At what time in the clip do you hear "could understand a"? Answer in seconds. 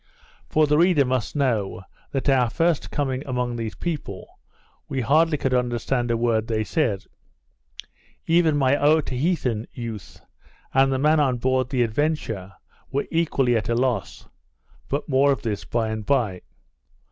5.37-6.17